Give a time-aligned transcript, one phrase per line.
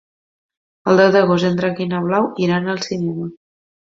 [0.93, 3.29] El deu d'agost en Drac i na Blau iran al cinema.